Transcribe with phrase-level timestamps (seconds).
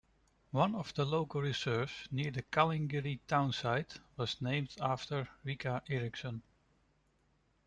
[0.49, 6.41] One of the local reserves near the Calingiri townsite was named after Rica Erickson.